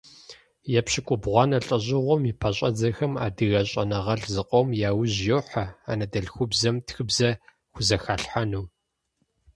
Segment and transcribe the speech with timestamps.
[0.79, 7.29] Епщыкӏубгъуанэ лӏэщӏыгъуэм и пэщӏэдзэхэм адыгэ щӏэныгъэлӏ зыкъом яужь йохьэ анэдэльхубзэм тхыбзэ
[7.73, 8.65] хузэхалъхьэну.